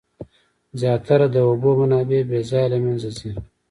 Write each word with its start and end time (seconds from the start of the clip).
زیاتره 0.79 1.27
د 1.31 1.37
اوبو 1.49 1.69
منابع 1.79 2.19
بې 2.29 2.39
ځایه 2.49 2.67
له 2.73 2.77
منځه 2.83 3.09
ځي. 3.17 3.31